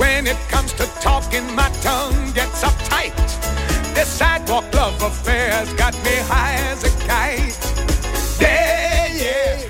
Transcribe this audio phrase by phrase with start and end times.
[0.00, 3.12] When it comes to talking, my tongue gets uptight.
[3.94, 7.54] This sidewalk love affair's got me high as a kite.
[8.40, 9.68] Yeah, yeah.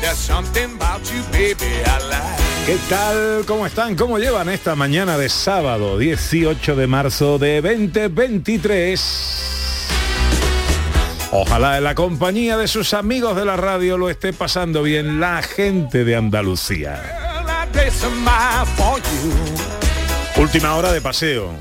[0.00, 2.42] There's something about you, baby, I like.
[2.64, 3.44] ¿Qué tal?
[3.44, 3.96] ¿Cómo están?
[3.96, 9.32] ¿Cómo llevan esta mañana de sábado 18 de marzo de 2023?
[11.32, 15.42] Ojalá en la compañía de sus amigos de la radio lo esté pasando bien la
[15.42, 17.02] gente de Andalucía.
[20.42, 21.54] Última hora de paseo.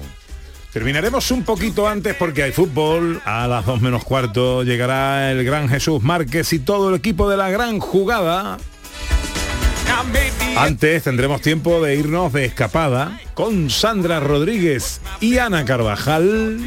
[0.73, 3.21] Terminaremos un poquito antes porque hay fútbol.
[3.25, 7.37] A las 2 menos cuarto llegará el gran Jesús Márquez y todo el equipo de
[7.37, 8.57] la gran jugada.
[10.57, 16.57] Antes tendremos tiempo de irnos de escapada con Sandra Rodríguez y Ana Carvajal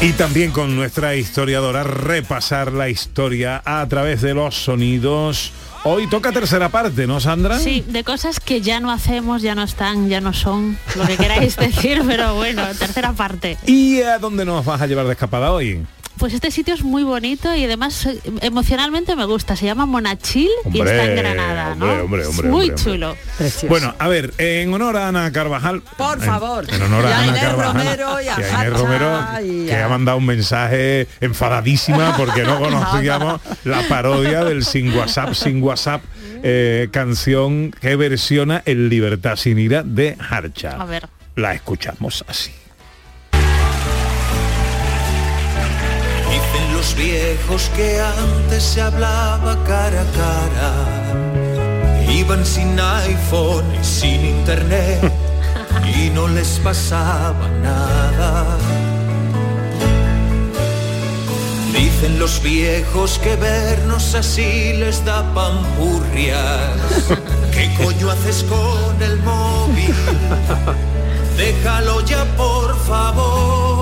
[0.00, 5.52] y también con nuestra historiadora repasar la historia a través de los sonidos.
[5.84, 7.58] Hoy toca tercera parte, ¿no, Sandra?
[7.58, 11.16] Sí, de cosas que ya no hacemos, ya no están, ya no son, lo que
[11.16, 13.58] queráis decir, pero bueno, tercera parte.
[13.66, 15.84] ¿Y a dónde nos vas a llevar de escapada hoy?
[16.18, 20.48] Pues este sitio es muy bonito y además eh, emocionalmente me gusta, se llama Monachil
[20.72, 21.86] y está en Hombre, Granada, ¿no?
[21.86, 23.16] hombre, hombre, Es hombre, muy hombre, chulo.
[23.68, 25.82] Bueno, a ver, en honor a Ana Carvajal.
[25.98, 26.64] Por en- favor.
[26.72, 27.74] En, honor Y a a Ana Inés Carvajal.
[27.74, 32.44] Romero y a Inés Hacha Romero, y que a- ha mandado un mensaje enfadadísima porque
[32.44, 36.02] no conocíamos la parodia del Sin WhatsApp, Sin WhatsApp,
[36.44, 40.76] eh, canción que versiona el Libertad sin ira de Harcha.
[40.80, 41.08] A ver.
[41.34, 42.52] La escuchamos así.
[46.92, 50.72] Los viejos que antes se hablaba cara a cara.
[52.10, 55.12] Iban sin iPhone y sin internet
[55.96, 58.44] y no les pasaba nada.
[61.72, 66.76] Dicen los viejos que vernos así les da pampurrias.
[67.52, 69.94] ¿Qué coño haces con el móvil?
[71.36, 73.81] Déjalo ya por favor.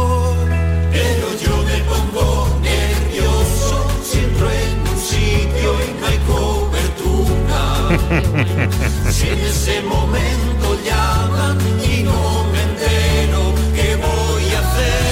[8.11, 15.03] Si en ese momento llaman y no me entero, ¿qué voy a hacer?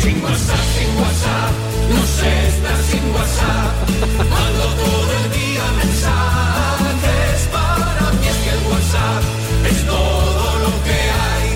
[0.00, 1.52] Sin WhatsApp, sin WhatsApp,
[1.90, 3.72] no sé estar sin WhatsApp.
[4.30, 9.22] Mando todo el día mensajes, para mí es que el WhatsApp
[9.70, 11.46] es todo lo que hay.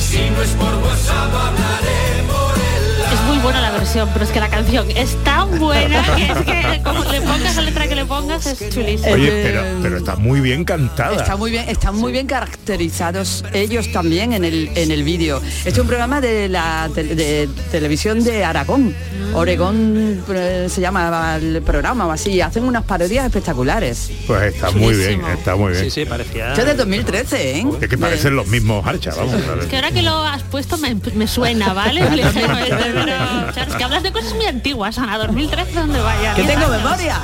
[0.00, 4.30] Si no es por WhatsApp hablaré por el Es muy buena la versión, pero es
[4.32, 7.94] que la canción es tan buena que es que como le pongas la letra que
[7.94, 9.12] le pongas es chulísimo.
[9.12, 11.14] Oye, Eh, pero, pero está muy bien cantada.
[11.14, 15.40] Está muy bien, están muy bien caracterizados ellos también en el en el vídeo.
[15.58, 18.92] Este es un programa de la te- de televisión de Aragón.
[19.34, 22.40] Oregón eh, se llama el programa o así.
[22.40, 24.10] Hacen unas parodias espectaculares.
[24.26, 25.84] Pues está muy bien, está muy bien.
[25.84, 26.52] Sí, sí, parecía...
[26.54, 27.66] Es de 2013, ¿eh?
[27.80, 29.34] Es que parecen los mismos Harcha, vamos.
[29.70, 32.02] Que ahora que lo has puesto me, me suena, ¿vale?
[32.08, 36.34] Pero, es que hablas de cosas muy antiguas, Ana, 2013, ¿dónde vaya?
[36.34, 36.82] Que 10 tengo años.
[36.82, 37.18] memoria.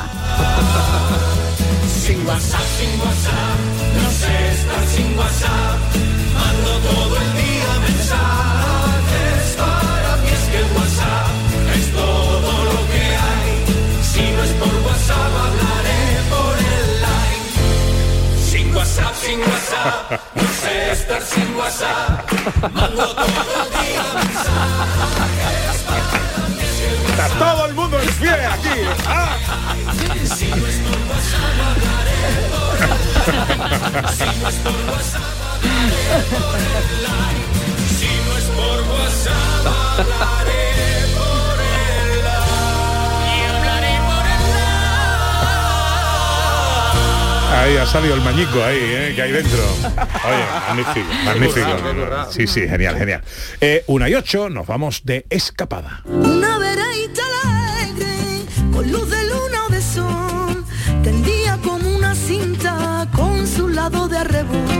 [2.05, 3.59] Sin WhatsApp, sin WhatsApp,
[4.03, 5.79] no sé estar sin WhatsApp.
[6.35, 11.29] Mando todo el día mensajes, para mí es que el WhatsApp
[11.79, 13.51] es todo lo que hay.
[14.13, 17.47] Si no es por WhatsApp hablaré por el line.
[18.51, 22.33] Sin WhatsApp, sin WhatsApp, no sé estar sin WhatsApp.
[22.73, 25.72] Mando todo el día mensajes,
[27.27, 28.69] es que el Está todo el mundo en pie aquí.
[29.07, 29.37] ¡Ah!
[30.25, 30.77] Si no es
[38.47, 39.67] por WhatsApp
[39.99, 40.73] hablaré
[47.53, 49.13] Ahí ha salido el mañico ahí, ¿eh?
[49.15, 49.59] que hay dentro.
[50.25, 52.31] Oye, magnífico, magnífico.
[52.31, 53.23] Sí, sí, genial, genial.
[53.61, 56.01] Eh, una y ocho, nos vamos de escapada.
[56.07, 60.65] Una veraita alegre, con luz de luna o de sol.
[61.05, 64.72] tendía como una cinta con su lado de arrebol.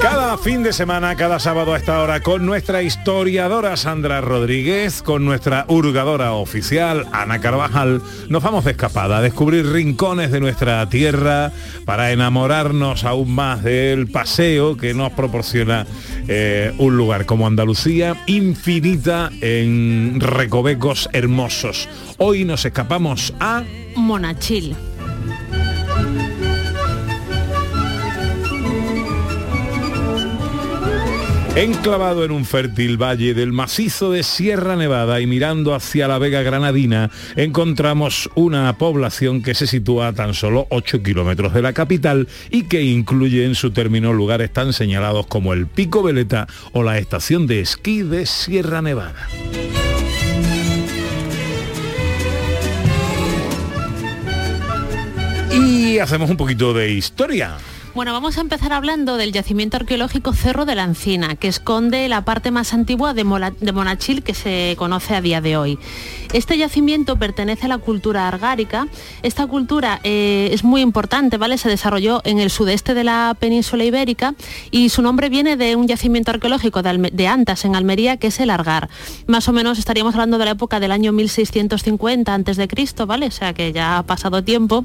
[0.00, 5.24] Cada fin de semana, cada sábado a esta hora, con nuestra historiadora Sandra Rodríguez, con
[5.24, 11.50] nuestra hurgadora oficial Ana Carvajal, nos vamos de escapada a descubrir rincones de nuestra tierra
[11.84, 15.84] para enamorarnos aún más del paseo que nos proporciona
[16.28, 21.88] eh, un lugar como Andalucía, infinita en recovecos hermosos.
[22.18, 23.64] Hoy nos escapamos a
[23.96, 24.76] Monachil.
[31.58, 36.42] Enclavado en un fértil valle del macizo de Sierra Nevada y mirando hacia la Vega
[36.42, 42.28] Granadina, encontramos una población que se sitúa a tan solo 8 kilómetros de la capital
[42.52, 46.96] y que incluye en su término lugares tan señalados como el Pico Veleta o la
[46.96, 49.26] estación de esquí de Sierra Nevada.
[55.52, 57.56] Y hacemos un poquito de historia.
[57.98, 62.24] Bueno, vamos a empezar hablando del yacimiento arqueológico Cerro de la Encina, que esconde la
[62.24, 65.80] parte más antigua de, Monachil que se conoce a día de hoy.
[66.32, 68.86] Este yacimiento pertenece a la cultura argárica.
[69.24, 71.58] Esta cultura eh, es muy importante, ¿vale?
[71.58, 74.36] Se desarrolló en el sudeste de la península ibérica
[74.70, 78.50] y su nombre viene de un yacimiento arqueológico de Antas, en Almería, que es el
[78.50, 78.88] Argar.
[79.26, 82.68] Más o menos estaríamos hablando de la época del año 1650 a.C.,
[83.06, 83.26] ¿vale?
[83.26, 84.84] O sea que ya ha pasado tiempo.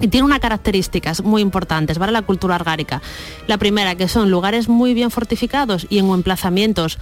[0.00, 2.12] Y tiene unas características muy importantes, ¿vale?
[2.12, 3.02] La cultura argárica.
[3.46, 6.98] La primera, que son lugares muy bien fortificados y en emplazamientos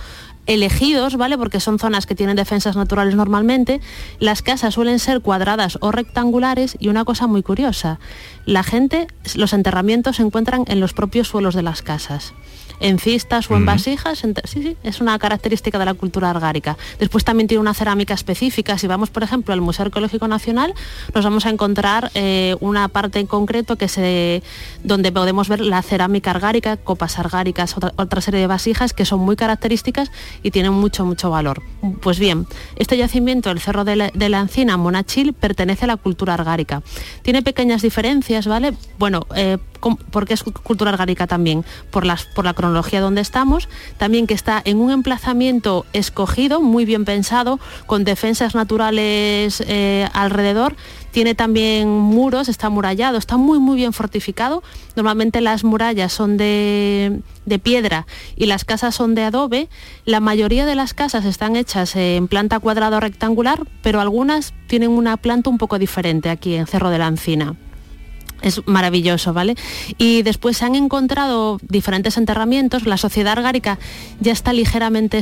[0.49, 1.39] elegidos, ¿vale?
[1.39, 3.81] Porque son zonas que tienen defensas naturales normalmente.
[4.19, 8.01] Las casas suelen ser cuadradas o rectangulares y una cosa muy curiosa,
[8.47, 12.33] la gente, los enterramientos se encuentran en los propios suelos de las casas.
[12.81, 16.77] En cistas o en vasijas, sí, sí, es una característica de la cultura argárica.
[16.99, 18.79] Después también tiene una cerámica específica.
[18.79, 20.75] Si vamos, por ejemplo, al Museo Arqueológico Nacional,
[21.15, 24.43] nos vamos a encontrar eh, una parte en concreto que se,
[24.85, 29.21] donde podemos ver la cerámica argárica, copas argáricas, otra, otra serie de vasijas que son
[29.21, 30.11] muy características
[30.43, 31.63] y tienen mucho, mucho valor.
[32.01, 32.47] Pues bien,
[32.77, 36.83] este yacimiento, el Cerro de la, de la Encina, Monachil, pertenece a la cultura argárica.
[37.23, 38.73] Tiene pequeñas diferencias, ¿vale?
[38.99, 42.68] Bueno, eh, com- porque es cu- cultura argárica también, por, las, por la cronología
[43.01, 49.63] donde estamos, también que está en un emplazamiento escogido, muy bien pensado, con defensas naturales
[49.67, 50.77] eh, alrededor,
[51.11, 54.63] tiene también muros, está amurallado, está muy muy bien fortificado.
[54.95, 58.07] Normalmente las murallas son de, de piedra
[58.37, 59.69] y las casas son de adobe.
[60.05, 64.91] La mayoría de las casas están hechas en planta cuadrada o rectangular, pero algunas tienen
[64.91, 67.57] una planta un poco diferente aquí en Cerro de la Encina.
[68.43, 69.57] Es maravilloso, ¿vale?
[69.99, 72.87] Y después se han encontrado diferentes enterramientos.
[72.87, 73.79] La sociedad argárica
[74.21, 75.19] ya está ligeramente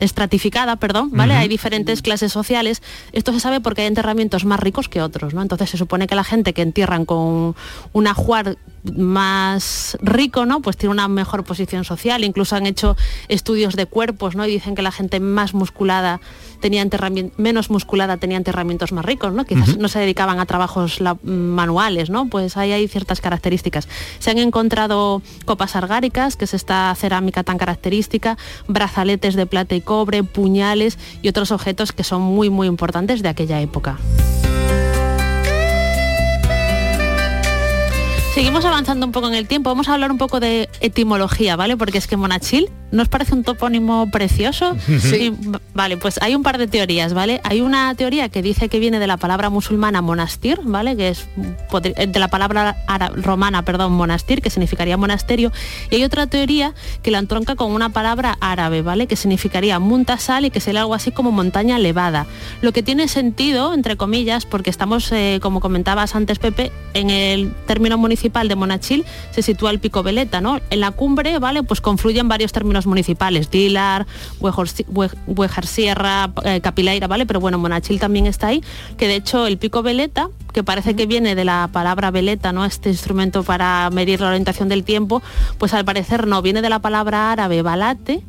[0.00, 1.34] estratificada, perdón, ¿vale?
[1.34, 2.82] Hay diferentes clases sociales.
[3.12, 5.42] Esto se sabe porque hay enterramientos más ricos que otros, ¿no?
[5.42, 7.54] Entonces se supone que la gente que entierran con
[7.92, 8.56] un ajuar
[8.94, 10.60] más rico, ¿no?
[10.60, 12.24] Pues tiene una mejor posición social.
[12.24, 12.96] Incluso han hecho
[13.28, 14.46] estudios de cuerpos, ¿no?
[14.46, 16.20] Y dicen que la gente más musculada
[16.60, 16.86] tenía
[17.36, 19.44] menos musculada tenía enterramientos más ricos, ¿no?
[19.44, 22.28] Quizás no se dedicaban a trabajos manuales, ¿no?
[22.28, 23.88] Pues ahí hay ciertas características.
[24.18, 28.36] Se han encontrado copas argáricas, que es esta cerámica tan característica,
[28.68, 33.28] brazaletes de plata y cobre, puñales y otros objetos que son muy, muy importantes de
[33.28, 33.98] aquella época.
[38.36, 39.70] Seguimos avanzando un poco en el tiempo.
[39.70, 41.74] Vamos a hablar un poco de etimología, ¿vale?
[41.78, 44.76] Porque es que Monachil, ¿nos parece un topónimo precioso?
[45.06, 45.32] Sí.
[45.74, 47.40] Vale, pues hay un par de teorías, ¿vale?
[47.44, 50.96] Hay una teoría que dice que viene de la palabra musulmana monastir, ¿vale?
[50.96, 51.28] Que es
[51.84, 52.76] eh, de la palabra
[53.14, 55.52] romana, perdón, monastir, que significaría monasterio.
[55.90, 59.06] Y hay otra teoría que la entronca con una palabra árabe, ¿vale?
[59.06, 62.26] Que significaría muntasal y que sería algo así como montaña elevada.
[62.62, 67.52] Lo que tiene sentido, entre comillas, porque estamos, eh, como comentabas antes, Pepe, en el
[67.66, 70.60] término municipal de Monachil se sitúa el Pico Veleta, ¿no?
[70.70, 71.62] En la cumbre, ¿vale?
[71.62, 74.06] Pues confluyen varios términos municipales, Dilar,
[74.40, 77.24] Huejar Sierra, eh, Capileira, ¿vale?
[77.24, 78.62] Pero bueno, Monachil también está ahí,
[78.98, 82.64] que de hecho el Pico Veleta, que parece que viene de la palabra veleta, ¿no?
[82.64, 85.22] Este instrumento para medir la orientación del tiempo,
[85.58, 88.22] pues al parecer no, viene de la palabra árabe balate,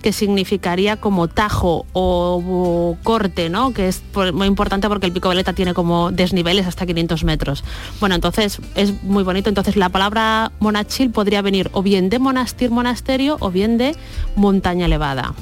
[0.00, 3.72] que significaría como tajo o, o corte, ¿no?
[3.72, 7.64] Que es por- muy importante porque el pico veleta tiene como desniveles hasta 500 metros.
[8.00, 9.48] Bueno, entonces es muy bonito.
[9.48, 13.94] Entonces la palabra monachil podría venir o bien de monastir, monasterio, o bien de
[14.36, 15.34] montaña elevada.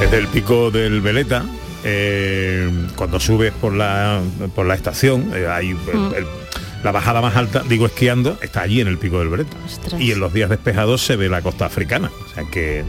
[0.00, 1.44] Desde el pico del Veleta,
[1.84, 4.20] eh, cuando subes por la,
[4.54, 6.14] por la estación, eh, hay el- Mm.
[6.14, 6.26] el-
[6.84, 9.56] La bajada más alta, digo esquiando, está allí en el pico del Breta.
[9.64, 10.00] Ostras.
[10.00, 12.10] Y en los días despejados se ve la costa africana.
[12.30, 12.84] O sea que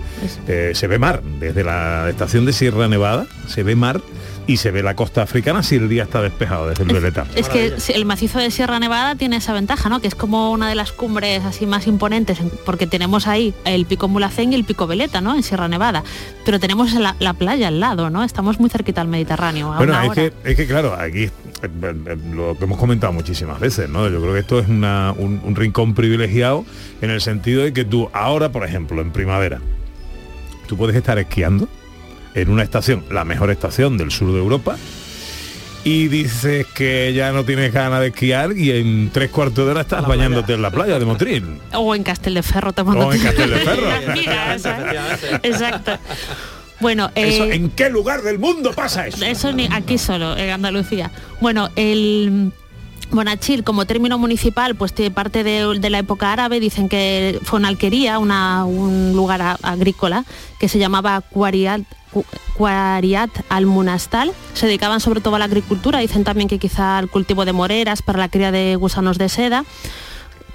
[0.47, 1.23] eh, se ve mar.
[1.39, 4.01] Desde la estación de Sierra Nevada se ve mar
[4.45, 7.25] y se ve la costa africana si el día está despejado desde el Veleta.
[7.35, 9.99] Es que si- el macizo de Sierra Nevada tiene esa ventaja, ¿no?
[9.99, 13.85] Que es como una de las cumbres así más imponentes, en- porque tenemos ahí el
[13.85, 15.35] pico Mulacén y el pico Veleta, ¿no?
[15.35, 16.03] En Sierra Nevada.
[16.45, 18.23] Pero tenemos la, la playa al lado, ¿no?
[18.23, 19.73] Estamos muy cerquita al Mediterráneo.
[19.73, 20.15] a Bueno, una es hora.
[20.15, 21.29] que, es que claro, aquí
[22.33, 24.07] lo que hemos comentado muchísimas veces, ¿no?
[24.09, 26.65] Yo creo que esto es una- un, un rincón privilegiado
[27.01, 29.59] en el sentido de que tú ahora, por ejemplo, en primavera,
[30.67, 31.67] tú puedes estar esquiando
[32.35, 34.77] en una estación, la mejor estación del sur de Europa,
[35.83, 39.81] y dices que ya no tienes ganas de esquiar y en tres cuartos de hora
[39.81, 41.45] estás bañándote en la playa de Motril.
[41.73, 43.87] O en Castelldeferro tomando O en Castelldeferro.
[44.13, 44.99] Mira, exacto.
[45.43, 45.91] Exacto.
[46.79, 49.23] Bueno, Eso, eh, ¿En qué lugar del mundo pasa eso?
[49.25, 51.11] Eso ni aquí solo, en Andalucía.
[51.41, 52.51] Bueno, el
[53.09, 57.57] Bonachil como término municipal, pues tiene parte de, de la época árabe, dicen que fue
[57.59, 60.25] una alquería, una- un lugar a- agrícola
[60.59, 61.81] que se llamaba Cuariat,
[62.11, 64.31] Cu- Cuariat al-Munastal.
[64.53, 68.01] Se dedicaban sobre todo a la agricultura, dicen también que quizá al cultivo de moreras
[68.01, 69.63] para la cría de gusanos de seda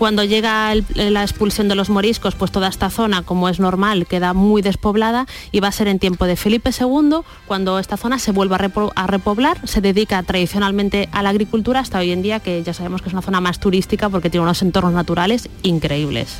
[0.02, 4.08] cuando llega el- la expulsión de los moriscos, pues toda esta zona, como es normal,
[4.08, 8.18] queda muy despoblada y va a ser en tiempo de Felipe II, cuando esta zona
[8.18, 8.56] se vuelva
[8.96, 13.00] a repoblar, se dedica tradicionalmente a la agricultura hasta hoy en día, que ya sabemos
[13.00, 16.36] que es una zona más turística porque tiene unos entornos naturales increíbles.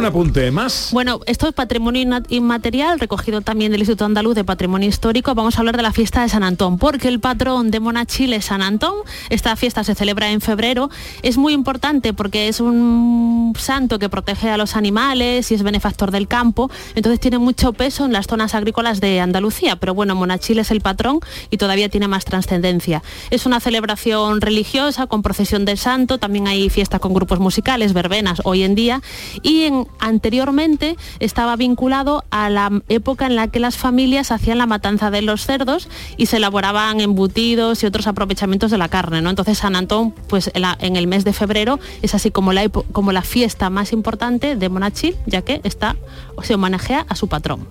[0.00, 0.88] ¿Algún apunte más?
[0.92, 5.34] Bueno, esto es patrimonio inmaterial, recogido también del Instituto Andaluz de Patrimonio Histórico.
[5.34, 8.46] Vamos a hablar de la fiesta de San Antón, porque el patrón de Monachil es
[8.46, 8.94] San Antón.
[9.28, 10.88] Esta fiesta se celebra en febrero.
[11.22, 16.10] Es muy importante porque es un santo que protege a los animales y es benefactor
[16.12, 16.70] del campo.
[16.94, 19.76] Entonces tiene mucho peso en las zonas agrícolas de Andalucía.
[19.76, 23.02] Pero bueno, Monachil es el patrón y todavía tiene más trascendencia.
[23.28, 26.16] Es una celebración religiosa con procesión del santo.
[26.16, 29.02] También hay fiestas con grupos musicales, verbenas hoy en día.
[29.42, 34.66] Y en- anteriormente estaba vinculado a la época en la que las familias hacían la
[34.66, 39.20] matanza de los cerdos y se elaboraban embutidos y otros aprovechamientos de la carne.
[39.22, 39.30] ¿no?
[39.30, 42.68] Entonces San Antón, pues en, la- en el mes de febrero, es así como la,
[42.68, 45.96] como la fiesta más importante de Monachil, ya que está,
[46.36, 47.66] o se homenajea a su patrón.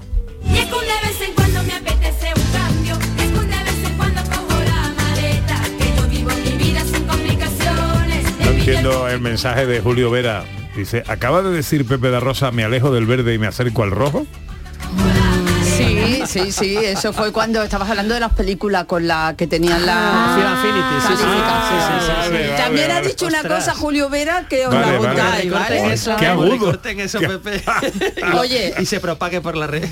[8.60, 10.46] Entiendo el mensaje de Julio Vera.
[10.80, 13.92] Dice, acaba de decir Pepe da Rosa, me alejo del verde y me acerco al
[13.92, 14.26] rojo.
[16.40, 20.36] Sí, sí, eso fue cuando estabas hablando de las películas con la que tenían la.
[22.30, 23.08] Vale, También vale, ha vale.
[23.08, 25.08] dicho una cosa Julio Vera que os Vale, la vale.
[25.22, 25.94] apuntáis, Recorten ¿vale?
[25.94, 26.50] eso, Qué agudo.
[26.52, 27.64] recorten eso, Qué- Pepe.
[28.38, 28.74] Oye.
[28.80, 29.86] y se propague por la red.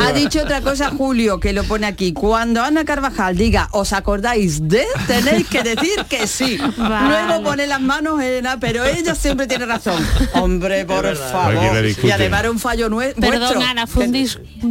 [0.00, 2.12] Ha dicho otra cosa Julio que lo pone aquí.
[2.12, 4.84] Cuando Ana Carvajal diga, ¿os acordáis de?
[5.06, 6.58] Tenéis que decir que sí.
[6.76, 7.08] Vale.
[7.28, 10.04] Luego pone las manos en la, pero ella siempre tiene razón.
[10.34, 11.54] Hombre, por favor.
[12.02, 13.62] Y además era un fallo nue- Perdón.
[13.62, 14.24] Ana, fue un Que-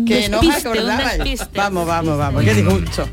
[0.06, 0.70] que no os despiste,
[1.56, 2.44] Vamos, vamos, vamos.
[2.44, 3.08] Qué disgusto.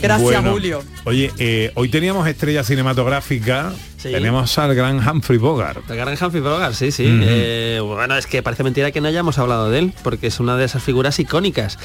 [0.00, 0.82] Gracias, Bueno, Julio.
[1.04, 4.10] Oye, eh, hoy teníamos estrella cinematográfica, Sí.
[4.10, 5.88] tenemos al gran Humphrey Bogart.
[5.88, 7.04] El gran Humphrey Bogart, sí, sí.
[7.06, 10.56] Eh, bueno, es que parece mentira que no hayamos hablado de él, porque es una
[10.56, 11.78] de esas figuras icónicas.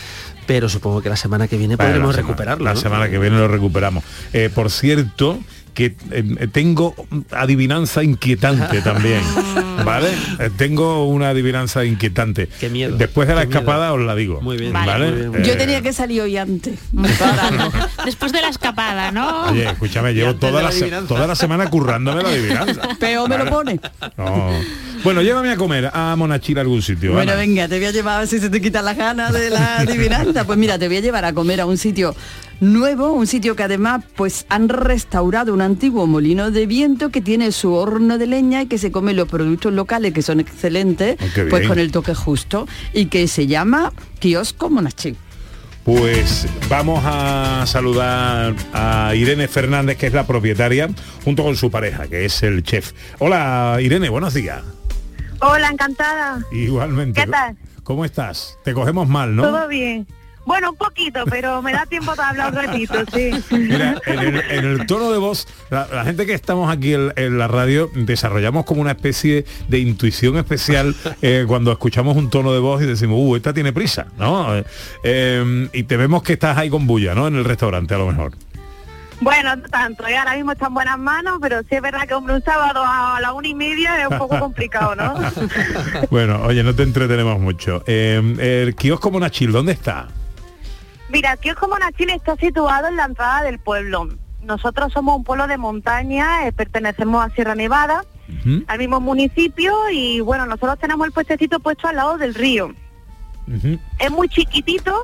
[0.48, 2.65] Pero supongo que la semana que viene Bueno, podremos la sema- recuperarlo.
[2.65, 2.79] La ¿no?
[2.79, 4.03] semana que viene lo recuperamos.
[4.34, 5.38] Eh, por cierto,
[5.77, 6.96] que eh, tengo
[7.29, 9.22] adivinanza inquietante también.
[9.86, 10.07] ¿Vale?
[10.39, 12.48] Eh, tengo una adivinanza inquietante.
[12.60, 13.60] Qué miedo, Después de la qué miedo.
[13.60, 14.39] escapada os la digo.
[14.41, 14.91] Muy bien, ¿Vale?
[14.91, 16.77] Vale, muy bien, muy Eh, Yo tenía que salir hoy antes.
[18.05, 19.46] Después de la escapada, ¿no?
[19.51, 22.81] Oye, escúchame, llevo toda la la, toda la semana currándome la adivinanza.
[23.00, 23.79] Peor me lo pone.
[24.17, 24.51] No.
[25.03, 27.13] Bueno, llévame a comer a Monachil a algún sitio.
[27.13, 27.41] Bueno, Ana.
[27.41, 29.77] venga, te voy a llevar a ver si se te quitan las ganas de la
[29.79, 30.43] adivinanza.
[30.46, 32.15] Pues mira, te voy a llevar a comer a un sitio
[32.60, 37.52] nuevo, un sitio que además pues han restaurado un antiguo molino de viento que tiene
[37.52, 41.26] su horno de leña y que se come los productos locales que son excelentes, Oh,
[41.34, 45.18] qué pues con el toque justo y que se llama Kiosco Monachil.
[45.84, 50.90] Pues vamos a saludar a Irene Fernández, que es la propietaria,
[51.24, 52.92] junto con su pareja, que es el chef.
[53.20, 54.62] Hola, Irene, buenos días.
[55.40, 56.44] Hola, encantada.
[56.52, 57.22] Igualmente.
[57.22, 57.56] ¿Qué tal?
[57.84, 58.58] ¿Cómo estás?
[58.66, 59.44] Te cogemos mal, ¿no?
[59.44, 60.06] Todo bien.
[60.48, 63.32] Bueno, un poquito, pero me da tiempo de hablar un ratito, sí.
[63.51, 67.12] Mira, en el, en el tono de voz, la, la gente que estamos aquí en,
[67.18, 72.54] en la radio desarrollamos como una especie de intuición especial eh, cuando escuchamos un tono
[72.54, 74.56] de voz y decimos, uh, esta tiene prisa, ¿no?
[74.56, 74.63] Eh,
[75.04, 77.27] eh, y te vemos que estás ahí con bulla, ¿no?
[77.27, 78.32] En el restaurante a lo mejor.
[79.20, 80.16] Bueno, no tanto, ¿eh?
[80.16, 83.20] ahora mismo está en buenas manos, pero sí es verdad que hombre, un sábado a
[83.20, 85.13] la una y media es un poco complicado, ¿no?
[86.10, 87.84] Bueno, oye, no te entretenemos mucho.
[87.86, 90.08] Eh, el kiosco Monachil, ¿dónde está?
[91.10, 94.10] Mira, el kiosco Monachil está situado en la entrada del pueblo.
[94.44, 98.06] Nosotros somos un pueblo de montaña, eh, pertenecemos a Sierra Nevada,
[98.68, 102.74] al mismo municipio y bueno, nosotros tenemos el puestecito puesto al lado del río.
[104.00, 105.02] Es muy chiquitito,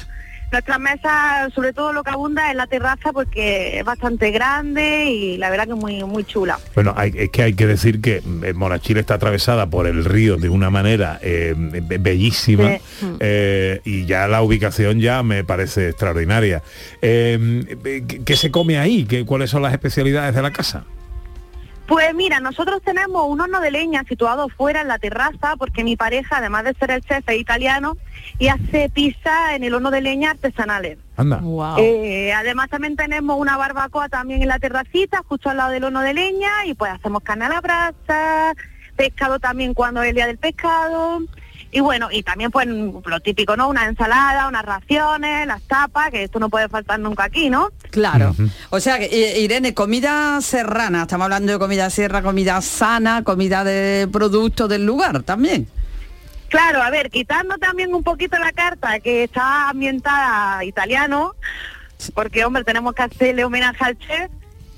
[0.54, 5.38] nuestra mesa sobre todo lo que abunda es la terraza porque es bastante grande y
[5.38, 6.60] la verdad que es muy, muy chula.
[6.76, 10.38] Bueno, hay- es que hay que decir que eh, Monachil está atravesada por el río
[10.38, 13.08] de una manera eh, be- bellísima Sí.
[13.20, 16.62] eh, y ya la ubicación ya me parece extraordinaria.
[17.02, 17.66] Eh,
[18.08, 19.06] ¿qué, qué se come ahí?
[19.06, 20.86] ¿Qué, ¿Cuáles son las especialidades de la casa?
[21.94, 25.96] Pues mira, nosotros tenemos un horno de leña situado fuera en la terraza porque mi
[25.96, 27.98] pareja, además de ser el chef, es italiano
[28.40, 30.98] y hace pizza en el horno de leña artesanales.
[31.18, 31.38] Anda.
[31.38, 31.76] Wow.
[31.78, 36.02] Eh, además también tenemos una barbacoa también en la terracita, justo al lado del horno
[36.02, 38.56] de leña y pues hacemos carne a la brasa,
[38.96, 41.20] pescado también cuando es el día del pescado.
[41.74, 43.68] Y bueno, y también pues lo típico, ¿no?
[43.68, 47.72] Una ensalada, unas raciones, las tapas, que esto no puede faltar nunca aquí, ¿no?
[47.90, 48.36] Claro.
[48.70, 53.64] O sea, que, eh, Irene, comida serrana, estamos hablando de comida sierra, comida sana, comida
[53.64, 55.68] de productos del lugar también.
[56.50, 61.34] Claro, a ver, quitando también un poquito la carta que está ambientada a italiano,
[62.14, 64.30] porque hombre, tenemos que hacerle homenaje al chef.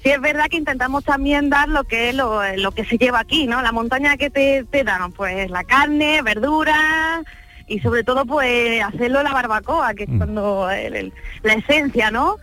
[0.06, 3.20] Sí es verdad que intentamos también dar lo que es lo, lo que se lleva
[3.22, 3.64] aquí, ¿no?
[3.64, 7.24] La montaña que te, te dan, pues la carne, verduras
[7.68, 12.38] y sobre todo pues hacerlo la barbacoa, que es cuando el- el- la esencia, ¿no?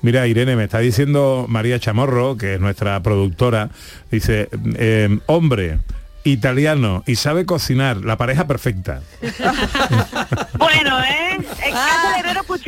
[0.00, 3.68] Mira, Irene, me está diciendo María Chamorro, que es nuestra productora,
[4.10, 5.80] dice, eh, hombre,
[6.24, 9.02] italiano y sabe cocinar, la pareja perfecta.
[10.58, 11.38] Bueno, ¿eh?
[11.62, 12.07] Herrero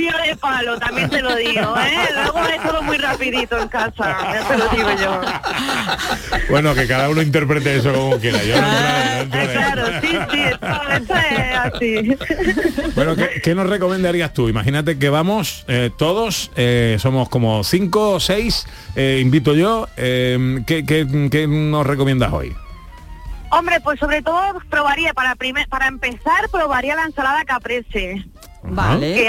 [0.08, 2.08] cuchillo de palo, también te lo digo, ¿eh?
[2.14, 5.20] Luego es todo muy rapidito en casa, ya te lo digo yo.
[6.48, 8.42] Bueno, que cada uno interprete eso como quiera.
[8.42, 9.52] Yo no entraré, no Eh, entraré.
[9.52, 12.90] claro, sí, sí, esto, esto es así.
[12.94, 14.48] Bueno, ¿qué, qué nos recomendarías tú?
[14.48, 18.66] Imagínate que vamos eh, todos, eh, somos como cinco o seis,
[18.96, 19.88] eh, invito yo.
[19.96, 22.54] eh, ¿qué, qué, qué nos recomiendas hoy?
[23.52, 28.24] Hombre, pues sobre todo probaría, para primer, para empezar, probaría la ensalada caprese.
[28.62, 29.14] Vale.
[29.14, 29.28] Que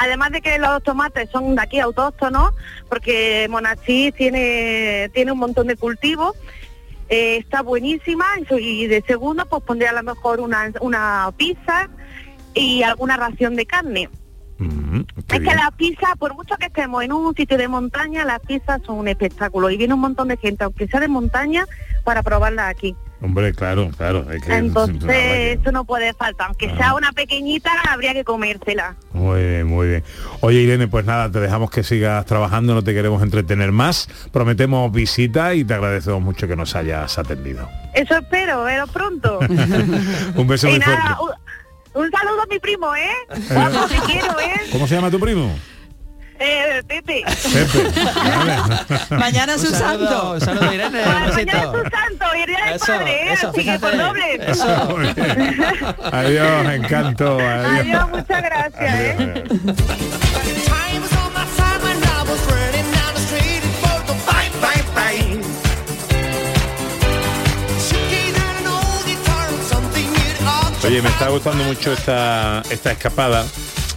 [0.00, 2.54] además de que los tomates son de aquí autóctonos,
[2.88, 6.34] porque Monachí tiene, tiene un montón de cultivos,
[7.10, 8.24] eh, está buenísima
[8.58, 11.90] y de segundo pues pondría a lo mejor una, una pizza
[12.54, 14.08] y alguna ración de carne.
[14.56, 15.44] Mm, es bien.
[15.44, 18.98] que las pizzas, por mucho que estemos en un sitio de montaña, las pizzas son
[18.98, 21.66] un espectáculo y viene un montón de gente, aunque sea de montaña,
[22.04, 22.96] para probarlas aquí.
[23.22, 24.24] Hombre, claro, claro.
[24.32, 26.46] es que- Entonces, eso no puede faltar.
[26.48, 26.76] Aunque Ah.
[26.76, 28.96] sea una pequeñita, habría que comérsela.
[29.12, 30.04] Muy bien, muy bien.
[30.40, 34.08] Oye, Irene, pues nada, te dejamos que sigas trabajando, no te queremos entretener más.
[34.32, 37.68] Prometemos visita y te agradecemos mucho que nos hayas atendido.
[37.92, 39.38] Eso espero, veros pronto.
[40.36, 41.36] Un beso y muy nada, fuerte.
[41.94, 43.10] un, un saludo a mi primo, ¿eh?
[43.50, 44.60] Guapo, te quiero, ¿eh?
[44.72, 45.54] ¿Cómo se llama tu primo?
[46.42, 47.22] Eh, Pepe.
[49.10, 50.32] Mañana es Un santo.
[50.32, 51.02] un saludo, Irene.
[51.02, 53.32] Un Mañana es tu santo y el día del Eso, padre, ¿eh?
[53.34, 54.40] eso, Así que por doble.
[54.46, 54.96] Eso.
[56.12, 57.38] Adiós, encanto.
[57.38, 57.80] Adiós.
[57.80, 59.16] Adiós, muchas gracias, ¿eh?
[59.18, 60.40] Adiós.
[70.82, 73.44] Oye, me está gustando mucho esta, esta escapada.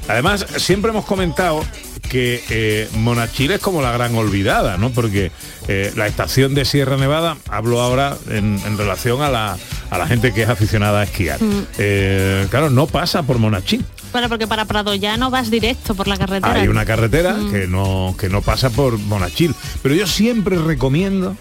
[0.07, 1.63] Además, siempre hemos comentado
[2.13, 4.91] que eh, Monachil es como la gran olvidada, ¿no?
[4.91, 5.31] Porque
[5.67, 9.57] eh, la estación de Sierra Nevada, hablo ahora en, en relación a la,
[9.89, 11.39] a la gente que es aficionada a esquiar.
[11.79, 13.83] Eh, claro, no pasa por Monachil.
[14.11, 16.53] Bueno, porque para Prado ya no vas directo por la carretera.
[16.53, 19.55] Hay una carretera que, no, que no pasa por Monachil.
[19.81, 21.35] Pero yo siempre recomiendo,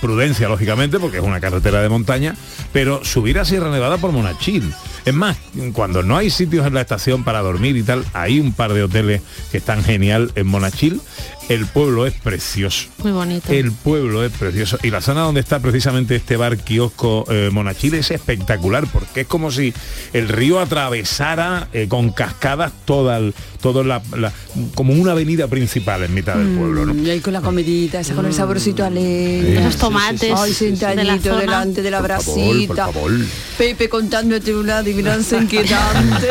[0.00, 2.36] prudencia lógicamente, porque es una carretera de montaña,
[2.72, 4.72] pero subir a Sierra Nevada por Monachil.
[5.06, 5.36] Es más,
[5.72, 8.82] cuando no hay sitios en la estación para dormir y tal, hay un par de
[8.82, 11.00] hoteles que están genial en Monachil.
[11.48, 12.88] El pueblo es precioso.
[13.04, 13.52] Muy bonito.
[13.52, 17.94] El pueblo es precioso y la zona donde está precisamente este bar kiosco eh, Monachil
[17.94, 19.72] es espectacular porque es como si
[20.12, 24.32] el río atravesara eh, con cascadas toda el, todo la, la-
[24.74, 26.94] como una avenida principal en mitad del pueblo, ¿no?
[27.00, 29.60] Y ahí con la comidita, esa con el saborcito a leña.
[29.60, 31.40] Esos tomates de sentadito zona.
[31.42, 32.86] delante de la Por favor, brasita.
[32.86, 33.12] por favor.
[33.56, 36.28] Pepe contándote un lado y adivinanza inquietante.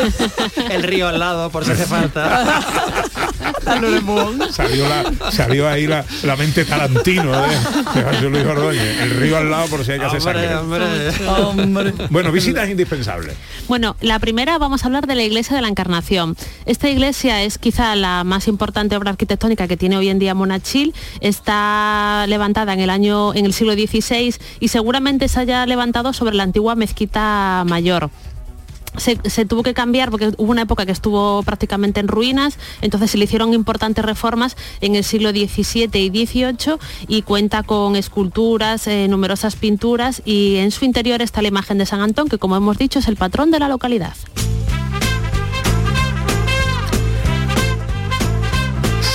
[0.69, 2.61] El río al lado, por si hace falta.
[4.51, 7.49] Salió, la, salió ahí la, la mente tarantino de,
[7.95, 9.01] de José Luis Ordóñez.
[9.01, 10.55] El río al lado por si hay que hacer sangre.
[11.27, 11.93] Hombre.
[12.09, 13.35] Bueno, visitas indispensables.
[13.67, 16.35] Bueno, la primera vamos a hablar de la iglesia de la Encarnación.
[16.65, 20.93] Esta iglesia es quizá la más importante obra arquitectónica que tiene hoy en día Monachil.
[21.21, 26.35] Está levantada en el año, en el siglo XVI y seguramente se haya levantado sobre
[26.35, 28.09] la antigua mezquita mayor.
[28.97, 33.17] Se, tuvo que cambiar porque hubo una época que estuvo prácticamente en ruinas, entonces se
[33.17, 36.77] le hicieron importantes reformas en el siglo XVII y XVIII
[37.07, 41.85] y cuenta con esculturas, eh, numerosas pinturas y en su interior está la imagen de
[41.85, 44.15] San Antón, que como hemos dicho es el patrón de la localidad.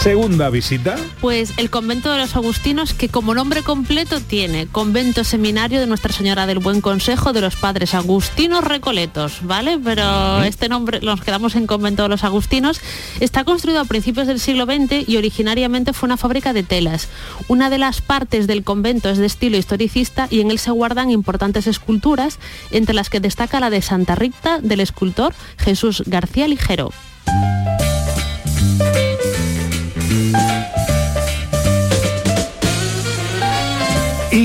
[0.00, 0.96] Segunda visita.
[1.20, 6.10] Pues el convento de los agustinos, que como nombre completo tiene convento seminario de Nuestra
[6.10, 9.78] Señora del Buen Consejo de los Padres Agustinos Recoletos, ¿vale?
[9.78, 12.80] Pero este nombre, nos quedamos en convento de los agustinos,
[13.20, 17.08] está construido a principios del siglo XX y originariamente fue una fábrica de telas.
[17.48, 21.10] Una de las partes del convento es de estilo historicista y en él se guardan
[21.10, 22.38] importantes esculturas,
[22.70, 26.90] entre las que destaca la de Santa Rita del escultor Jesús García Ligero.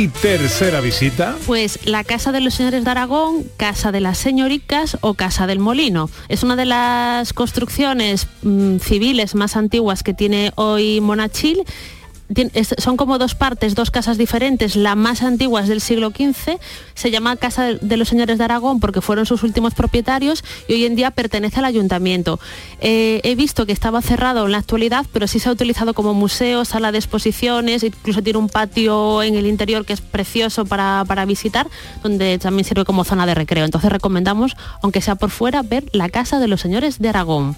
[0.07, 1.35] Tercera visita.
[1.45, 5.59] Pues la Casa de los Señores de Aragón, Casa de las Señoricas o Casa del
[5.59, 6.09] Molino.
[6.27, 11.63] Es una de las construcciones mm, civiles más antiguas que tiene hoy Monachil.
[12.79, 14.75] Son como dos partes, dos casas diferentes.
[14.75, 16.57] La más antigua es del siglo XV,
[16.95, 20.73] se llama Casa de- de los Señores de Aragón porque fueron sus últimos propietarios y
[20.73, 22.39] hoy en día pertenece al ayuntamiento.
[22.81, 26.13] Eh, he visto que estaba cerrado en la actualidad, pero sí se ha utilizado como
[26.15, 31.03] museo, sala de exposiciones, incluso tiene un patio en el interior que es precioso para,
[31.07, 31.67] para visitar,
[32.01, 33.65] donde también sirve como zona de recreo.
[33.65, 37.55] Entonces recomendamos, aunque sea por fuera, ver la Casa de los Señores de Aragón.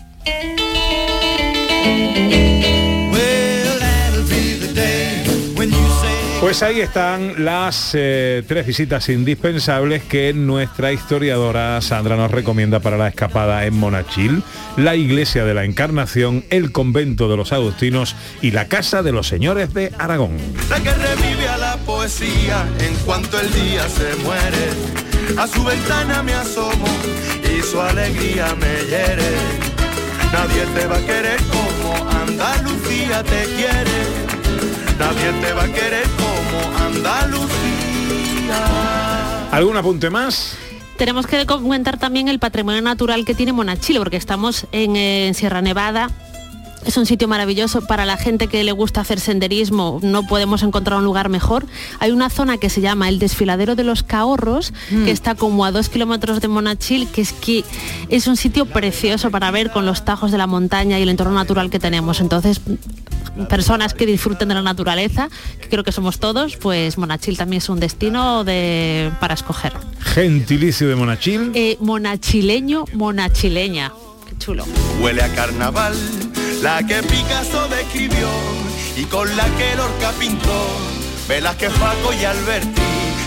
[6.40, 12.96] Pues ahí están las eh, tres visitas indispensables que nuestra historiadora Sandra nos recomienda para
[12.96, 14.44] la escapada en Monachil,
[14.78, 19.28] la iglesia de la Encarnación, el convento de los agustinos y la casa de los
[19.28, 20.38] señores de Aragón.
[20.70, 25.40] La que revive a la poesía en cuanto el día se muere.
[25.40, 26.88] A su ventana me asomo
[27.44, 29.32] y su alegría me hiere.
[30.32, 34.27] Nadie te va a querer como Andalucía te quiere.
[35.00, 37.48] Nadie te va a querer como Andalucía.
[39.52, 40.58] ¿Algún apunte más?
[40.98, 45.36] Tenemos que comentar también el patrimonio natural que tiene Monachil, porque estamos en, eh, en
[45.36, 46.10] Sierra Nevada.
[46.86, 51.00] Es un sitio maravilloso para la gente que le gusta hacer senderismo, no podemos encontrar
[51.00, 51.66] un lugar mejor.
[52.00, 55.72] Hay una zona que se llama el desfiladero de los Cahorros, que está como a
[55.72, 57.66] dos kilómetros de Monachil, que es que
[58.10, 61.34] es un sitio precioso para ver con los tajos de la montaña y el entorno
[61.34, 62.22] natural que tenemos.
[62.22, 62.62] Entonces,
[63.46, 65.30] personas que disfruten de la naturaleza,
[65.62, 69.74] que creo que somos todos, pues Monachil también es un destino de, para escoger.
[70.00, 71.52] Gentilicio de Monachil.
[71.54, 73.92] Eh, monachileño, monachileña.
[74.28, 74.66] Qué chulo.
[75.02, 75.94] Huele a carnaval,
[76.62, 78.28] la que Picasso describió
[78.98, 80.68] y con la que Lorca pintó.
[81.28, 82.82] Velázquez, Paco y Alberti,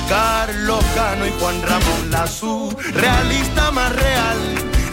[0.08, 4.38] Carlos Cano y Juan Ramón, la surrealista más real,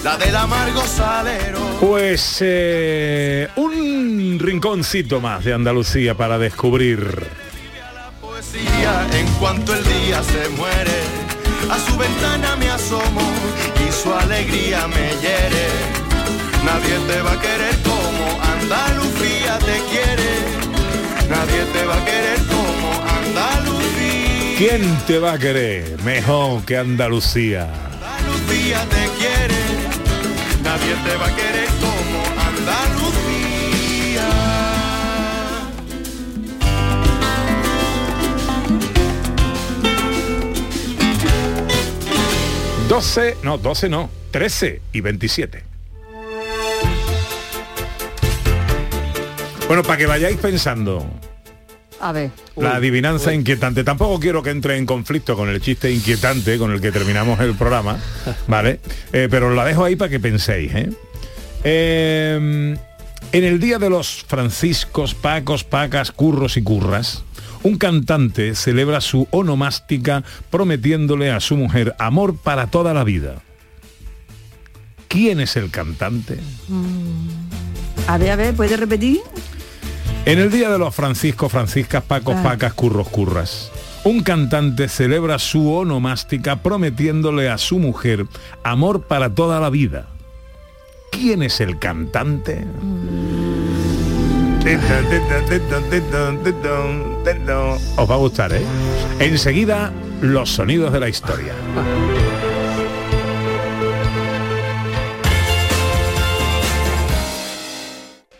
[0.04, 1.60] la del amargo salero.
[1.80, 7.28] Pues eh, un rinconcito más de Andalucía para descubrir.
[8.22, 11.00] Poesía en cuanto el día se muere,
[11.70, 13.22] a su ventana me asomo
[13.88, 15.68] y su alegría me hiere.
[16.64, 20.68] Nadie te va a querer como Andalucía te quiere.
[21.30, 24.58] Nadie te va a querer como Andalucía.
[24.58, 27.70] ¿Quién te va a querer mejor que Andalucía?
[28.18, 29.57] Andalucía te quiere.
[30.78, 34.30] Nadie te va a querer como Andalucía.
[42.88, 45.64] 12, no, 12 no, 13 y 27.
[49.68, 51.10] Bueno, para que vayáis pensando,
[52.00, 52.32] A ver.
[52.56, 53.84] la adivinanza inquietante.
[53.84, 57.56] Tampoco quiero que entre en conflicto con el chiste inquietante con el que terminamos el
[57.56, 57.98] programa,
[58.48, 58.80] ¿vale?
[59.14, 60.90] Eh, pero la dejo ahí para que penséis, ¿eh?
[61.64, 62.78] Eh,
[63.32, 67.24] en el día de los franciscos, pacos, pacas, curros y curras,
[67.64, 73.42] un cantante celebra su onomástica prometiéndole a su mujer amor para toda la vida.
[75.08, 76.38] ¿Quién es el cantante?
[78.08, 79.22] A ver, a ver, ¿puede repetir?
[80.28, 82.44] En el día de los franciscos, franciscas, pacos, Ah.
[82.44, 83.72] pacas, curros, curras,
[84.04, 88.26] un cantante celebra su onomástica prometiéndole a su mujer
[88.62, 90.08] amor para toda la vida.
[91.14, 92.66] ¿Quién es el cantante?
[97.96, 98.66] Os va a gustar, ¿eh?
[99.20, 101.54] Enseguida, los sonidos de la historia.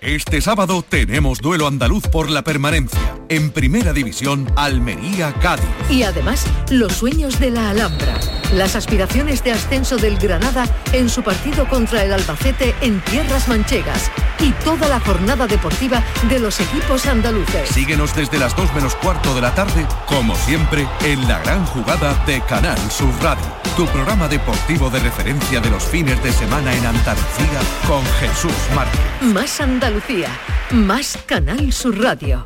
[0.08, 3.18] Este sábado tenemos duelo andaluz por la permanencia.
[3.28, 5.66] En primera división, Almería-Cádiz.
[5.90, 8.18] Y además, los sueños de la Alhambra.
[8.54, 14.10] Las aspiraciones de ascenso del Granada en su partido contra el Albacete en tierras manchegas.
[14.40, 17.68] Y toda la jornada deportiva de los equipos andaluces.
[17.70, 22.14] Síguenos desde las 2 menos cuarto de la tarde, como siempre, en la gran jugada
[22.26, 23.46] de Canal Sur Radio.
[23.76, 29.02] Tu programa deportivo de referencia de los fines de semana en Andalucía con Jesús Márquez.
[29.22, 30.30] Más Andalucía.
[30.72, 32.44] Más Canal Sur Radio.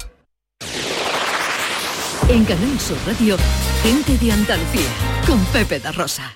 [2.28, 3.38] En Canal Sur Radio,
[3.84, 5.11] gente de Andalucía.
[5.32, 6.36] Con Pepe da Rosa.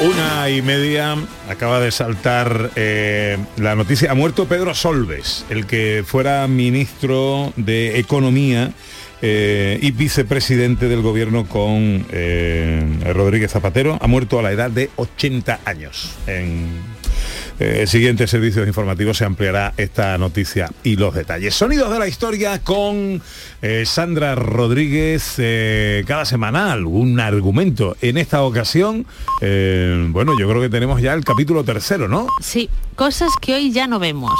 [0.00, 1.16] Una y media
[1.48, 4.10] acaba de saltar eh, la noticia.
[4.10, 8.72] Ha muerto Pedro Solves, el que fuera ministro de Economía
[9.22, 13.96] eh, y vicepresidente del gobierno con eh, Rodríguez Zapatero.
[14.02, 16.14] Ha muerto a la edad de 80 años.
[16.26, 16.97] En
[17.58, 21.54] eh, siguientes servicios informativos se ampliará esta noticia y los detalles.
[21.54, 23.20] Sonidos de la historia con
[23.62, 27.96] eh, Sandra Rodríguez eh, cada semana algún argumento.
[28.00, 29.06] En esta ocasión,
[29.40, 32.26] eh, bueno, yo creo que tenemos ya el capítulo tercero, ¿no?
[32.40, 34.32] Sí, cosas que hoy ya no vemos.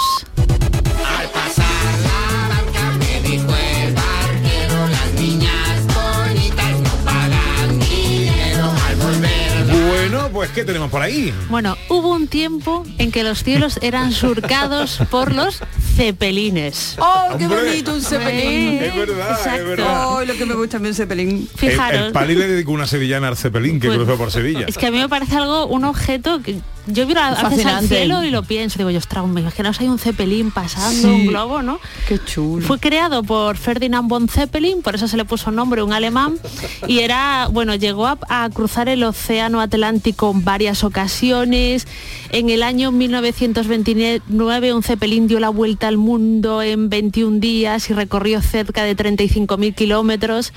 [10.39, 11.35] Pues ¿qué tenemos por ahí?
[11.51, 15.63] Bueno, hubo un tiempo en que los cielos eran surcados por los
[15.99, 16.95] cepelines.
[16.99, 17.65] ¡Oh, qué Hombre.
[17.71, 18.79] bonito un cepelín!
[18.83, 19.65] Es verdad, es Exacto.
[19.69, 20.07] verdad.
[20.09, 21.49] ¡Oh, lo que me gusta a mí un cepelín!
[21.61, 24.65] El, el Pali le dedicó una sevillana al Cepelín que Pues, cruzó por Sevilla.
[24.69, 27.67] Es que a mí me parece algo, un objeto que yo miro a, a veces
[27.67, 31.03] al cielo y lo pienso, digo, yo, ostras, me imagino si hay un cepelín pasando,
[31.03, 31.07] Sí.
[31.09, 31.81] un globo, ¿no?
[32.09, 32.67] Qué chulo.
[32.67, 36.39] Fue creado por Ferdinand von Zeppelin, por eso se le puso nombre, un alemán,
[36.87, 41.87] y era, bueno, llegó a, a cruzar el océano Atlántico en varias ocasiones.
[42.31, 47.95] En el año 1929 un Zeppelin dio la vuelta al mundo en 21 días y
[47.95, 50.53] recorrió cerca de 35.000 kilómetros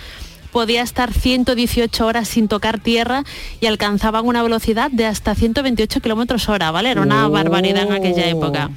[0.51, 3.23] podía estar 118 horas sin tocar tierra
[3.61, 6.91] y alcanzaban una velocidad de hasta 128 kilómetros hora, ¿vale?
[6.91, 7.31] Era una Oh.
[7.31, 8.69] barbaridad en aquella época.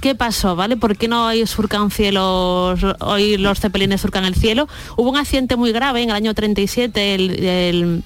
[0.00, 0.78] ¿Qué pasó, vale?
[0.78, 4.66] ¿Por qué no hoy surcan cielos, hoy los cepelines surcan el cielo?
[4.96, 8.02] Hubo un accidente muy grave en el año 37, el, el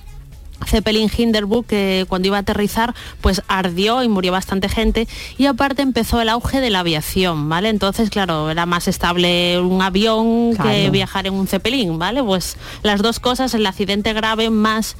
[0.64, 5.82] Zeppelin Hindenburg que cuando iba a aterrizar pues ardió y murió bastante gente y aparte
[5.82, 7.68] empezó el auge de la aviación, ¿vale?
[7.68, 12.22] Entonces, claro, era más estable un avión que viajar en un Zeppelin, ¿vale?
[12.22, 14.96] Pues las dos cosas, el accidente grave más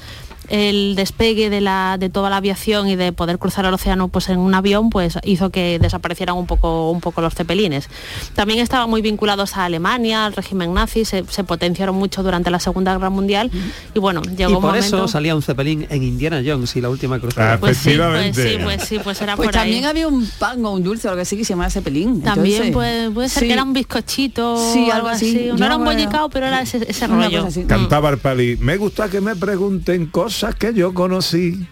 [0.49, 4.29] el despegue de, la, de toda la aviación y de poder cruzar el océano pues
[4.29, 7.89] en un avión pues hizo que desaparecieran un poco un poco los cepelines
[8.35, 12.59] también estaban muy vinculados a Alemania al régimen nazi se, se potenciaron mucho durante la
[12.61, 13.51] segunda guerra mundial
[13.95, 16.81] y bueno llegó y un por momento eso salía un cepelín en Indiana Jones y
[16.81, 17.59] la última cruzada.
[17.59, 19.63] pues sí, pues sí, pues sí, pues era Pues por ahí.
[19.63, 22.21] también había un pan o un dulce o algo así que se llamaba cepelín.
[22.21, 23.47] También Entonces, puede, puede ser sí.
[23.47, 25.47] que era un bizcochito Sí, o algo así.
[25.53, 27.47] No Yo era un bollicao, pero era ese, ese rollo.
[27.67, 28.57] Cantaba el Pali.
[28.61, 31.67] Me gusta que me pregunten cosas que yo conocí.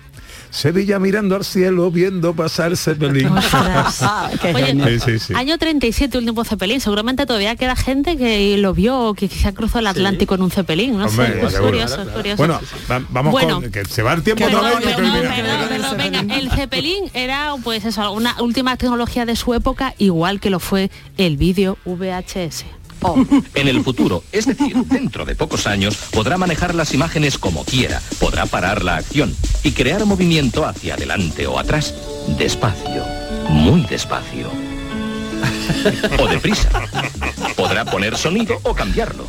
[0.50, 3.26] Sevilla mirando al cielo, viendo pasar Zeppelin.
[4.54, 5.34] Oye, Sí, sí, sí.
[5.34, 6.78] Año 37, último Cepelín.
[6.78, 10.50] Seguramente todavía queda gente que lo vio o que quizá cruzó el Atlántico en un
[10.50, 10.98] Cepelín.
[10.98, 11.70] No Hombre, sé, es seguro.
[11.70, 12.36] curioso.
[12.36, 13.62] Bueno, va- vamos Bueno.
[13.62, 14.88] con que se va el tiempo Perdón, otra vez.
[14.88, 19.36] porque perdón, mira, perdón, perdón, venga, el Zeppelin era pues eso, una última tecnología de
[19.36, 22.66] su época, igual que lo fue el vídeo VHS.
[23.54, 28.00] En el futuro, es decir, dentro de pocos años, podrá manejar las imágenes como quiera,
[28.18, 31.94] podrá parar la acción y crear movimiento hacia adelante o atrás,
[32.38, 33.04] despacio,
[33.48, 34.50] muy despacio.
[36.20, 36.70] O deprisa.
[37.56, 39.26] Podrá poner sonido o cambiarlo.